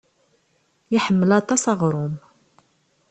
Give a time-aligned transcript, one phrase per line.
[0.95, 2.15] Iḥemmel aṭas aɣrum.